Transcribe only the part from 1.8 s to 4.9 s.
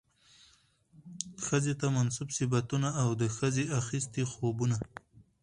منسوب صفتونه او د ښځې اخىستي خوىونه